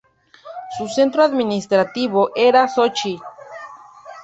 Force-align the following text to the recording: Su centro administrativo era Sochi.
Su 0.79 0.87
centro 0.87 1.21
administrativo 1.23 2.33
era 2.35 2.67
Sochi. 2.67 3.19